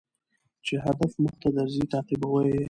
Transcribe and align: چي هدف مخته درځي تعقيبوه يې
چي 0.65 0.73
هدف 0.85 1.11
مخته 1.23 1.49
درځي 1.57 1.83
تعقيبوه 1.91 2.41
يې 2.49 2.59